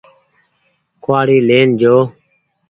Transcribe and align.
ڪوُ 1.03 1.09
وآڙي 1.13 1.37
لين 1.47 1.69
جو۔ 1.81 1.95